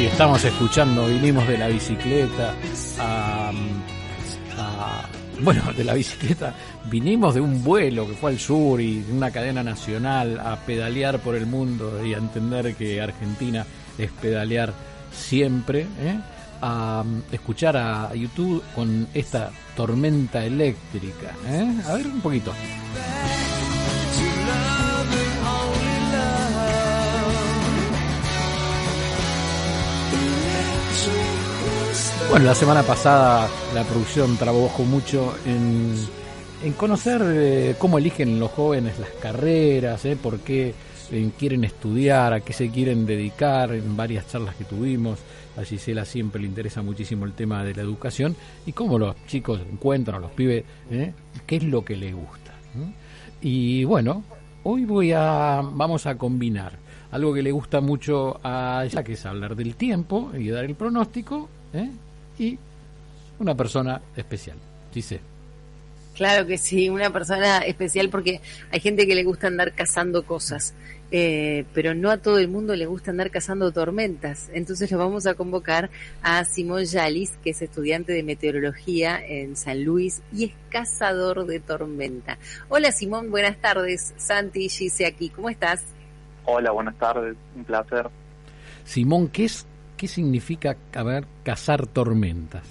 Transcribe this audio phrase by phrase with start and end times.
[0.00, 2.54] Sí, estamos escuchando, vinimos de la bicicleta
[2.98, 3.52] a,
[5.42, 6.54] bueno, de la bicicleta,
[6.86, 11.18] vinimos de un vuelo que fue al sur y de una cadena nacional a pedalear
[11.18, 13.66] por el mundo y a entender que Argentina
[13.98, 14.72] es pedalear
[15.12, 16.18] siempre, ¿eh?
[16.62, 21.34] a escuchar a YouTube con esta tormenta eléctrica.
[21.46, 21.74] ¿eh?
[21.86, 22.54] A ver un poquito.
[32.30, 35.96] Bueno, la semana pasada la producción trabajó mucho en,
[36.62, 40.72] en conocer eh, cómo eligen los jóvenes las carreras, eh, por qué
[41.10, 45.18] eh, quieren estudiar, a qué se quieren dedicar, en varias charlas que tuvimos.
[45.56, 49.60] A Gisela siempre le interesa muchísimo el tema de la educación y cómo los chicos
[49.68, 50.62] encuentran, los pibes,
[51.46, 52.52] qué es lo que les gusta.
[53.40, 54.22] Y bueno,
[54.62, 56.78] hoy voy a, vamos a combinar
[57.10, 60.76] algo que le gusta mucho a ella, que es hablar del tiempo y dar el
[60.76, 61.90] pronóstico, ¿eh?
[62.40, 62.58] Y
[63.38, 64.56] una persona especial.
[64.92, 65.20] Dice.
[66.16, 68.40] Claro que sí, una persona especial porque
[68.72, 70.74] hay gente que le gusta andar cazando cosas,
[71.12, 74.50] eh, pero no a todo el mundo le gusta andar cazando tormentas.
[74.52, 75.90] Entonces lo vamos a convocar
[76.22, 81.60] a Simón Yalis, que es estudiante de meteorología en San Luis y es cazador de
[81.60, 82.38] tormenta.
[82.68, 84.14] Hola Simón, buenas tardes.
[84.16, 85.84] Santi y Gise aquí, ¿cómo estás?
[86.46, 88.08] Hola, buenas tardes, un placer.
[88.84, 89.66] Simón, ¿qué es
[90.00, 92.62] ¿qué significa ver, cazar tormentas?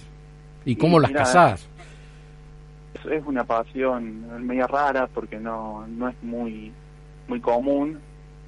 [0.64, 1.68] ¿Y cómo las cazás?
[3.08, 6.72] Es una pasión media rara porque no, no es muy,
[7.28, 8.00] muy común,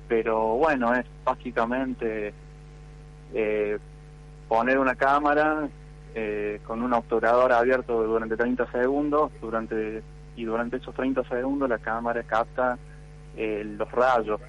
[0.08, 2.34] pero bueno, es básicamente
[3.32, 3.78] eh,
[4.48, 5.68] poner una cámara
[6.16, 10.02] eh, con un obturador abierto durante 30 segundos durante
[10.34, 12.76] y durante esos 30 segundos la cámara capta
[13.36, 14.40] eh, los rayos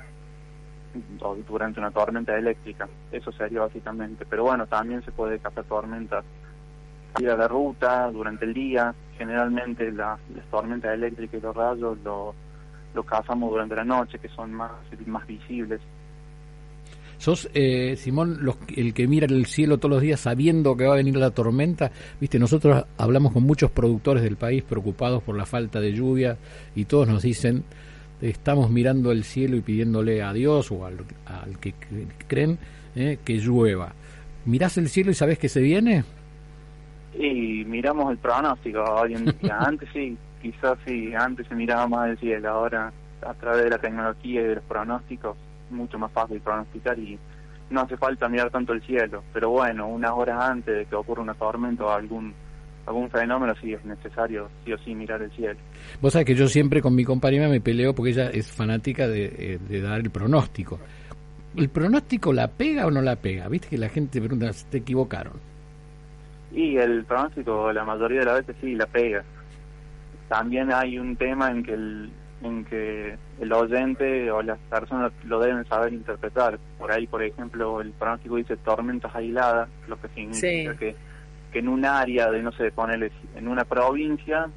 [1.47, 2.87] durante una tormenta eléctrica.
[3.11, 4.25] Eso sería básicamente.
[4.29, 6.23] Pero bueno, también se puede cazar tormentas
[7.19, 8.93] ir a la ruta durante el día.
[9.17, 10.19] Generalmente las
[10.49, 12.33] tormentas eléctricas y los rayos lo,
[12.93, 14.71] lo cazamos durante la noche, que son más,
[15.05, 15.79] más visibles.
[17.17, 20.93] ¿Sos, eh, Simón, los, el que mira el cielo todos los días sabiendo que va
[20.93, 21.91] a venir la tormenta?
[22.19, 26.37] Viste, nosotros hablamos con muchos productores del país preocupados por la falta de lluvia
[26.75, 27.63] y todos nos dicen
[28.29, 30.97] estamos mirando el cielo y pidiéndole a Dios o al,
[31.59, 31.73] que
[32.27, 32.57] creen
[32.95, 33.93] eh, que llueva.
[34.45, 36.03] ¿Mirás el cielo y sabes que se viene?
[37.17, 39.57] Y miramos el pronóstico hoy en día.
[39.59, 42.91] antes sí, quizás sí, antes se miraba más el cielo, ahora
[43.21, 45.37] a través de la tecnología y de los pronósticos,
[45.69, 47.17] mucho más fácil pronosticar y
[47.69, 49.23] no hace falta mirar tanto el cielo.
[49.33, 52.33] Pero bueno, unas horas antes de que ocurra una tormenta o algún
[52.85, 55.59] algún fenómeno sí es necesario sí o sí mirar el cielo.
[56.01, 59.59] Vos sabés que yo siempre con mi compañera me peleo porque ella es fanática de,
[59.69, 60.79] eh, dar el pronóstico.
[61.55, 63.47] ¿El pronóstico la pega o no la pega?
[63.47, 65.33] Viste que la gente pregunta, ¿te equivocaron?
[66.51, 69.23] Y el pronóstico la mayoría de las veces sí la pega.
[70.27, 72.11] También hay un tema en que el,
[72.41, 76.59] en que el oyente o las personas lo deben saber interpretar.
[76.79, 80.95] Por ahí, por ejemplo, el pronóstico dice tormentas aisladas, lo que significa que
[81.53, 84.49] que en un área de, no sé, ponerle, en una provincia,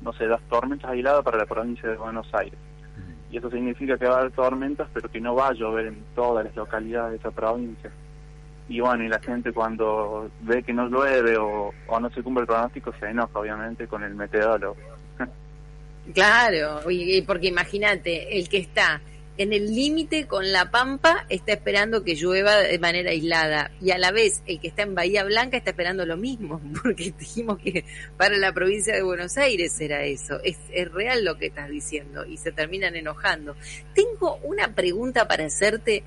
[0.00, 2.58] no sé, das tormentas aisladas para la provincia de Buenos Aires.
[3.30, 6.02] Y eso significa que va a haber tormentas, pero que no va a llover en
[6.14, 7.90] todas las localidades de esa provincia.
[8.68, 12.42] Y bueno, y la gente cuando ve que no llueve o, o no se cumple
[12.42, 14.76] el pronóstico se enoja, obviamente, con el meteorólogo.
[16.14, 16.80] Claro,
[17.26, 19.00] porque imagínate, el que está
[19.38, 23.98] en el límite con La Pampa está esperando que llueva de manera aislada y a
[23.98, 27.84] la vez el que está en Bahía Blanca está esperando lo mismo, porque dijimos que
[28.16, 30.40] para la provincia de Buenos Aires era eso.
[30.42, 30.58] Es,
[30.92, 33.56] real lo que estás diciendo y se terminan enojando.
[33.94, 36.02] Tengo una pregunta para hacerte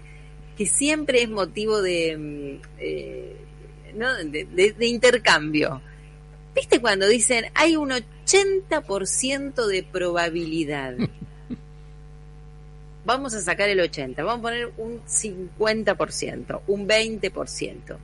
[0.58, 3.36] que siempre es motivo de, mm, eh,
[3.98, 5.82] de intercambio.
[6.54, 10.96] ¿Viste cuando dicen hay un 80% de probabilidad?
[13.06, 17.98] vamos a sacar el 80, vamos a poner un 50%, un 20%.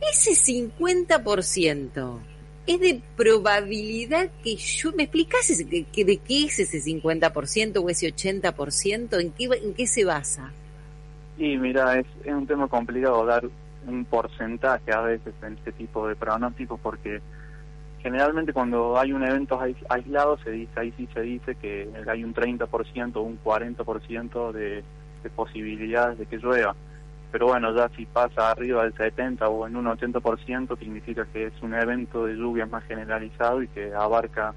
[0.00, 2.18] Ese 50%
[2.66, 4.92] es de probabilidad que yo...
[4.92, 9.20] ¿Me explicas de, de qué es ese 50% o ese 80%?
[9.20, 10.52] ¿En qué, en qué se basa?
[11.36, 13.48] Y mira, es, es un tema complicado dar
[13.86, 17.20] un porcentaje a veces en este tipo de pronósticos porque
[18.02, 22.34] generalmente cuando hay un evento aislado se dice ahí sí se dice que hay un
[22.34, 24.82] 30% o un 40% de,
[25.22, 26.74] de posibilidades de que llueva.
[27.30, 31.62] Pero bueno ya si pasa arriba del 70 o en un 80% significa que es
[31.62, 34.54] un evento de lluvia más generalizado y que abarca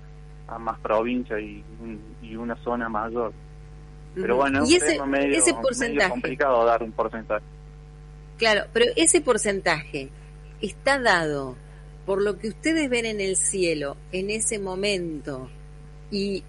[0.47, 1.63] a más provincias y,
[2.21, 3.33] y una zona mayor.
[4.15, 4.99] Pero bueno es ese,
[5.31, 6.09] ese porcentaje?
[6.09, 7.43] complicado dar un porcentaje.
[8.37, 10.09] Claro, pero ese porcentaje
[10.61, 11.55] está dado
[12.05, 15.49] por lo que ustedes ven en el cielo en ese momento
[16.11, 16.43] y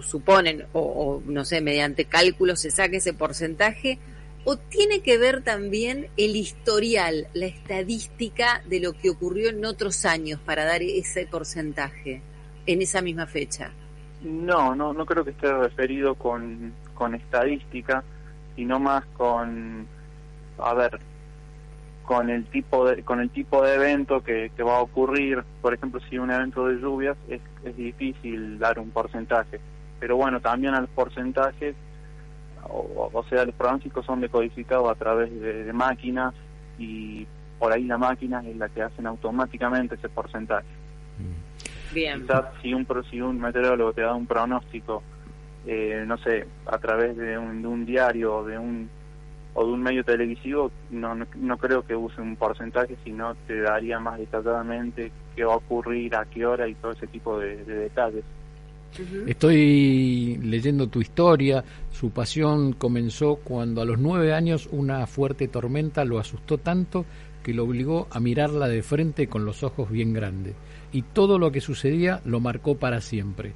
[0.00, 3.98] suponen, o, no sé, mediante cálculos se saque ese porcentaje,
[4.44, 10.06] o tiene que ver también el historial, la estadística de lo que ocurrió en otros
[10.06, 12.22] años para dar ese porcentaje
[12.66, 13.72] en esa misma fecha?
[14.22, 18.02] No, no, no creo que esté referido con, con estadística,
[18.56, 19.86] sino más con,
[20.58, 21.00] a ver,
[22.10, 25.44] con el tipo de, con el tipo de evento que, que va a ocurrir.
[25.62, 29.60] Por ejemplo, si un evento de lluvias es, es difícil dar un porcentaje,
[30.00, 31.76] pero bueno, también a los porcentajes
[32.64, 36.34] o, sea, los pronósticos son decodificados a través de, máquinas
[36.80, 37.28] y
[37.60, 40.66] por ahí la máquina es la que hacen automáticamente ese porcentaje.
[41.16, 41.94] Mm.
[41.94, 42.22] Bien.
[42.22, 45.04] Quizás si un, si un meteorólogo te da un pronóstico,
[45.64, 48.90] eh, no sé, a través de un, de un diario o de un
[49.54, 53.98] o de un medio televisivo, no, no, creo que use un porcentaje, sino te daría
[53.98, 58.24] más detalladamente qué va a ocurrir, a qué hora y todo ese tipo de detalles.
[59.26, 61.64] Estoy leyendo tu historia.
[61.92, 67.04] Su pasión comenzó cuando a los nueve años una fuerte tormenta lo asustó tanto
[67.42, 70.54] que lo obligó a mirarla de frente con los ojos bien grandes.
[70.92, 73.52] Y todo lo que sucedía lo marcó para siempre.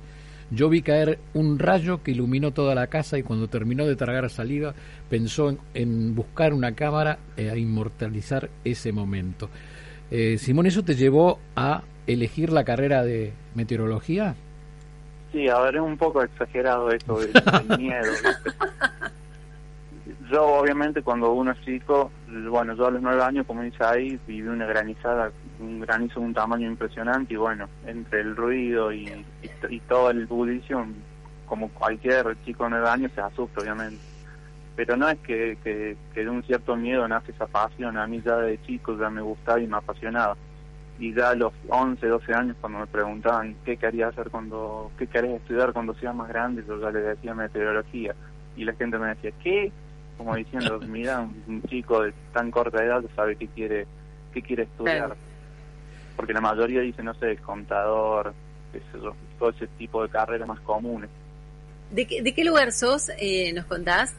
[0.50, 4.28] Yo vi caer un rayo que iluminó toda la casa y cuando terminó de tragar
[4.30, 4.74] saliva
[5.08, 9.48] pensó en, buscar una cámara e a inmortalizar ese momento.
[10.10, 14.34] Eh, Simón, ¿eso te llevó a elegir la carrera de meteorología?
[15.32, 17.32] Sí, a ver, es un poco exagerado esto del,
[17.78, 18.12] miedo.
[20.30, 22.10] Yo, obviamente, cuando uno es chico,
[22.48, 26.26] bueno, yo a los nueve años, como dice ahí, viví una granizada, un granizo de
[26.26, 29.24] un tamaño impresionante y bueno, entre el ruido y,
[29.68, 30.86] y, todo el bullicio,
[31.46, 34.02] como cualquier chico de nueve años, se asusta, obviamente.
[34.76, 38.20] Pero no es que, que, que de un cierto miedo nace esa pasión, a mí
[38.24, 40.36] ya de chico ya me gustaba y me apasionaba
[40.98, 45.06] y ya a los 11, 12 años cuando me preguntaban qué quería hacer cuando, qué
[45.06, 48.14] querés estudiar cuando seas más grande, yo ya le decía meteorología
[48.56, 49.72] y la gente me decía, ¿qué?
[50.16, 53.86] Como diciendo, mira, un chico de tan corta edad sabe qué quiere,
[54.32, 55.16] qué quiere estudiar.
[56.16, 58.32] Porque la mayoría dice, no sé, contador,
[58.92, 61.10] yo, todo ese tipo de carreras más comunes.
[61.90, 64.14] ¿De qué, de qué lugar sos, eh, nos contás?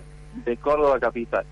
[0.45, 1.45] De Córdoba Capital.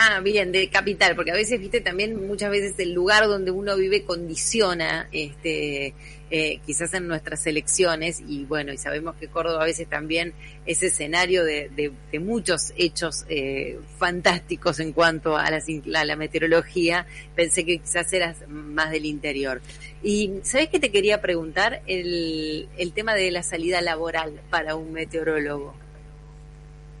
[0.00, 3.76] Ah, bien, de capital, porque a veces, viste, también muchas veces el lugar donde uno
[3.76, 5.92] vive condiciona, este,
[6.30, 10.34] eh, quizás en nuestras elecciones, y bueno, y sabemos que Córdoba a veces también
[10.66, 17.04] es escenario de, muchos hechos eh, fantásticos en cuanto a la, a la meteorología.
[17.34, 19.60] Pensé que quizás eras más del interior.
[20.04, 21.82] Y, ¿sabes qué te quería preguntar?
[21.88, 25.74] El, el tema de la salida laboral para un meteorólogo.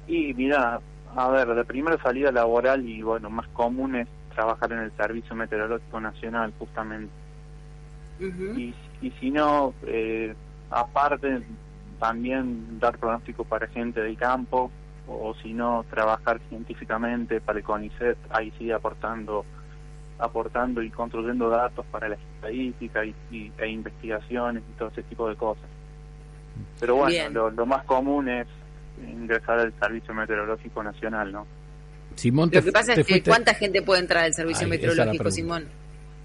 [0.08, 0.80] Y mira,
[1.16, 5.34] a ver, de primera salida laboral y bueno, más común es trabajar en el Servicio
[5.34, 7.12] Meteorológico Nacional, justamente.
[8.20, 10.34] y, y si no, eh,
[10.70, 11.42] aparte,
[11.98, 14.70] también dar pronóstico para gente del campo,
[15.08, 19.44] o, si no, trabajar científicamente para el CONICET, ahí sí aportando
[20.20, 23.14] aportando y construyendo datos para la estadística y,
[23.56, 25.64] e investigaciones y todo ese tipo de cosas.
[26.80, 28.48] Pero bueno, lo, lo más común es
[29.06, 31.46] ingresar al Servicio Meteorológico Nacional, ¿no?
[32.14, 35.66] Simón, Lo que pasa es que ¿cuánta gente puede entrar al Servicio Meteorológico, Simón?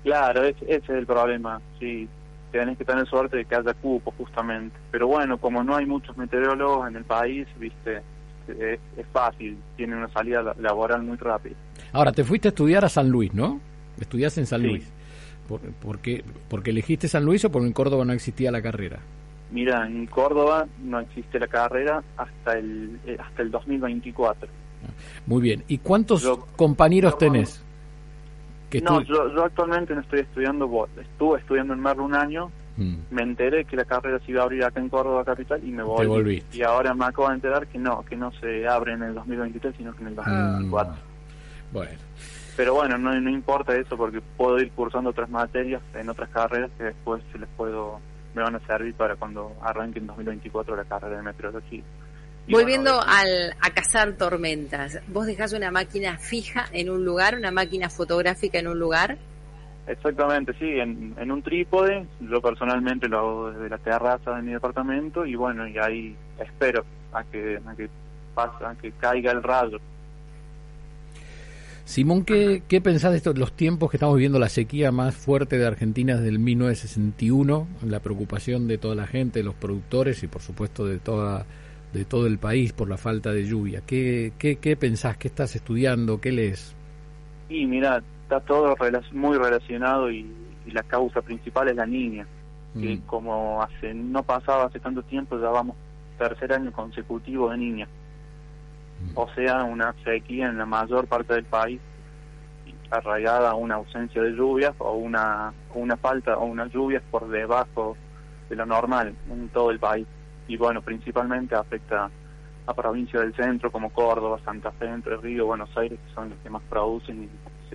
[0.03, 2.07] Claro, ese, es el problema, sí.
[2.51, 4.75] Tenés que tener suerte de que haya cupo, justamente.
[4.91, 8.01] Pero bueno, como no hay muchos meteorólogos en el país, viste,
[8.47, 8.79] es,
[9.11, 11.55] fácil, tiene una salida laboral muy rápida.
[11.91, 13.59] Ahora, te fuiste a estudiar a San Luis, ¿no?
[13.99, 14.91] Estudiaste en San Luis.
[15.47, 18.99] ¿Por, qué, ¿Porque elegiste San Luis o porque en Córdoba no existía la carrera?
[19.53, 24.49] Mira, en Córdoba no existe la carrera hasta el eh, hasta el 2024.
[25.27, 25.63] Muy bien.
[25.67, 27.63] ¿Y cuántos compañeros tenés?
[28.71, 32.95] Que no, yo, actualmente no estoy estudiando, estuve estudiando en Merlo un año, mm.
[33.11, 35.83] me enteré que la carrera se iba a abrir acá en Córdoba Capital y me
[35.83, 36.43] volví.
[36.51, 39.75] Y ahora me acabo de enterar que no, que no se abre en el 2023,
[39.77, 40.93] sino que en el 2024.
[40.93, 40.97] Ah.
[41.71, 41.91] bueno.
[42.57, 46.71] Pero bueno, no, no importa eso porque puedo ir cursando otras materias en otras carreras
[46.75, 47.99] que después se les puedo
[48.33, 51.83] me van a servir para cuando arranque en 2024 la carrera de meteorología.
[52.49, 57.89] Volviendo al, a cazar tormentas, ¿vos dejás una máquina fija en un lugar, una máquina
[57.89, 59.17] fotográfica en un lugar?
[59.87, 64.51] Exactamente, sí, en, en un trípode, yo personalmente lo hago desde la terraza de mi
[64.53, 67.89] departamento y bueno, y ahí espero a que, a que
[68.33, 69.79] pasa, a que caiga el rayo
[71.85, 75.57] Simón, ¿qué, ¿qué pensás de estos, los tiempos que estamos viviendo, la sequía más fuerte
[75.57, 80.27] de Argentina desde el 1961, la preocupación de toda la gente, de los productores y
[80.27, 81.45] por supuesto de toda
[81.91, 83.81] de todo el país por la falta de lluvia?
[83.85, 85.17] ¿Qué, qué, qué pensás?
[85.17, 86.19] ¿Qué estás estudiando?
[86.19, 86.75] ¿Qué lees?
[87.49, 88.75] Y mira, está todo
[89.11, 90.25] muy relacionado y,
[90.71, 92.25] la causa principal es la niña,
[92.73, 93.01] que mm.
[93.01, 95.75] como hace no pasaba hace tanto tiempo, ya vamos
[96.17, 97.87] tercer año consecutivo de niña.
[99.15, 101.79] O sea, una sequía en la mayor parte del país
[102.89, 107.97] arraigada a una ausencia de lluvias o una, una falta o unas lluvias por debajo
[108.49, 110.05] de lo normal en todo el país.
[110.47, 112.11] Y bueno, principalmente afecta
[112.65, 116.37] a provincias del centro como Córdoba, Santa Fe, Entre Ríos, Buenos Aires, que son los
[116.39, 117.29] que más producen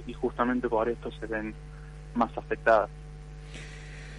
[0.06, 1.52] y, justamente por esto se ven
[2.14, 2.88] más afectadas.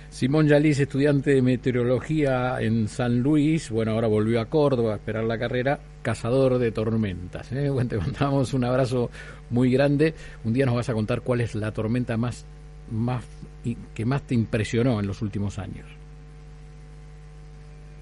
[0.09, 5.23] Simón Yalis, estudiante de meteorología en San Luis, bueno, ahora volvió a Córdoba a esperar
[5.23, 7.51] la carrera, cazador de tormentas.
[7.51, 7.69] ¿eh?
[7.69, 9.09] Bueno, te mandamos un abrazo
[9.49, 10.13] muy grande.
[10.43, 12.45] Un día nos vas a contar cuál es la tormenta más,
[12.91, 13.25] más
[13.93, 15.85] que más te impresionó en los últimos años.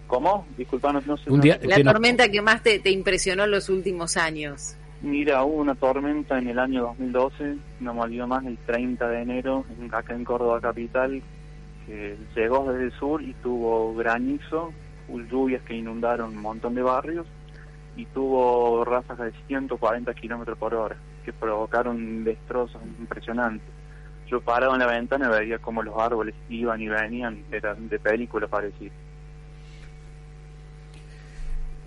[0.07, 0.45] ¿Cómo?
[0.57, 1.29] Disculpa, no, sé.
[1.29, 4.77] Un día, la tormenta que más te, impresionó en los últimos años.
[5.01, 9.21] Mira, hubo una tormenta en el año 2012, no me olvido más, el 30 de
[9.21, 11.21] enero, acá en Córdoba Capital,
[11.85, 14.71] que llegó desde el sur y tuvo granizo,
[15.29, 17.27] lluvias que inundaron un montón de barrios
[17.97, 23.67] y tuvo ráfagas de 140 kilómetros por hora que provocaron destrozos impresionantes.
[24.27, 28.47] Yo parado en la ventana veía cómo los árboles iban y venían, eran de película
[28.47, 28.91] parecía.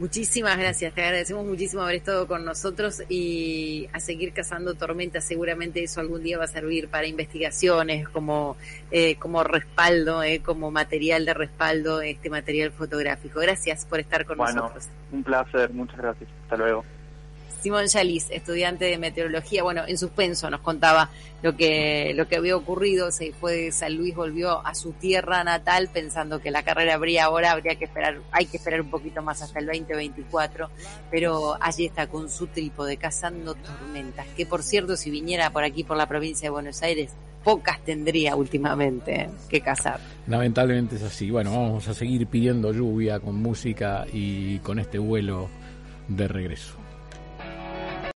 [0.00, 5.24] Muchísimas gracias, te agradecemos muchísimo haber estado con nosotros y a seguir cazando tormentas.
[5.24, 8.56] Seguramente eso algún día va a servir para investigaciones como,
[8.90, 13.40] eh, como respaldo, eh, como material de respaldo, este material fotográfico.
[13.40, 14.88] Gracias por estar con nosotros.
[15.12, 16.30] Un placer, muchas gracias.
[16.44, 16.82] Hasta luego.
[17.62, 21.10] Simón Yalis, estudiante de meteorología, bueno, en suspenso nos contaba
[21.42, 25.44] lo que, lo que había ocurrido, se fue de San Luis, volvió a su tierra
[25.44, 29.22] natal pensando que la carrera habría ahora, habría que esperar, hay que esperar un poquito
[29.22, 30.70] más hasta el 2024,
[31.10, 35.84] pero allí está con su trípode cazando tormentas, que por cierto, si viniera por aquí,
[35.84, 37.12] por la provincia de Buenos Aires,
[37.44, 40.00] pocas tendría últimamente que cazar.
[40.26, 41.30] Lamentablemente es así.
[41.30, 45.48] Bueno, vamos a seguir pidiendo lluvia con música y con este vuelo
[46.08, 46.79] de regreso.